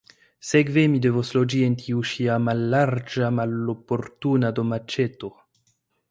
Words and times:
Sekve 0.51 0.83
mi 0.91 0.99
devos 1.05 1.27
loĝi 1.35 1.59
en 1.65 1.73
tiu 1.81 1.99
ŝia 2.11 2.37
mallarĝa 2.45 3.29
maloportuna 3.41 4.51
domaĉeto. 4.61 5.31